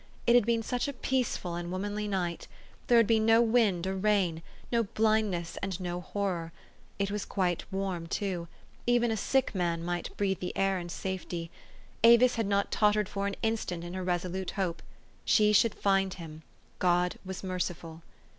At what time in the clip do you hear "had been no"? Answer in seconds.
2.97-3.39